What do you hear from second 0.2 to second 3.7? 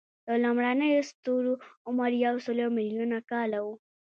د لومړنیو ستورو عمر یو سل ملیونه کاله و.